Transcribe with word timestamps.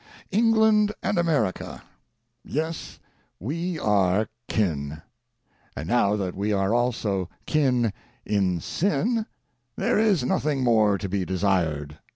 England 0.31 0.91
and 1.03 1.19
America; 1.19 1.83
yes, 2.43 2.97
we 3.39 3.77
are 3.77 4.25
kin. 4.47 5.03
And 5.75 5.87
now 5.87 6.15
that 6.15 6.33
we 6.33 6.51
are 6.51 6.73
also 6.73 7.29
kin 7.45 7.93
in 8.25 8.61
sin, 8.61 9.27
there 9.75 9.99
is 9.99 10.23
nothing 10.23 10.63
more 10.63 10.97
to 10.97 11.07
be 11.07 11.23
de 11.23 11.37
sired. 11.37 11.99